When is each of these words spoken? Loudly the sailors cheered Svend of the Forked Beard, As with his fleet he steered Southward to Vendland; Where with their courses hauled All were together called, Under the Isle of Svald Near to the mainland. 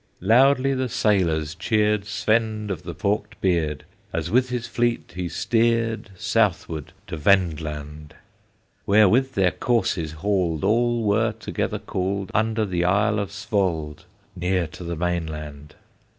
Loudly 0.19 0.73
the 0.73 0.89
sailors 0.89 1.53
cheered 1.53 2.05
Svend 2.05 2.71
of 2.71 2.81
the 2.81 2.95
Forked 2.95 3.39
Beard, 3.39 3.85
As 4.11 4.31
with 4.31 4.49
his 4.49 4.65
fleet 4.65 5.13
he 5.15 5.29
steered 5.29 6.09
Southward 6.15 6.91
to 7.05 7.15
Vendland; 7.17 8.15
Where 8.85 9.07
with 9.07 9.35
their 9.35 9.51
courses 9.51 10.13
hauled 10.13 10.63
All 10.63 11.03
were 11.03 11.33
together 11.33 11.77
called, 11.77 12.31
Under 12.33 12.65
the 12.65 12.83
Isle 12.83 13.19
of 13.19 13.29
Svald 13.31 14.05
Near 14.35 14.65
to 14.69 14.83
the 14.83 14.95
mainland. 14.95 15.75